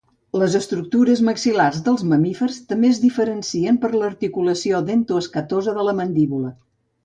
Les 0.43 0.53
estructures 0.59 1.21
maxil·lars 1.27 1.81
dels 1.89 2.05
mamífers 2.13 2.57
també 2.73 2.91
es 2.95 3.03
diferencien 3.05 3.79
per 3.87 3.93
l'articulació 3.99 4.83
dento-escatosa 4.91 5.81
de 5.81 5.89
la 5.91 5.99
mandíbula. 6.03 6.55